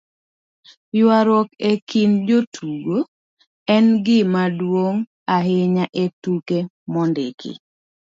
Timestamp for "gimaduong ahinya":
4.05-5.85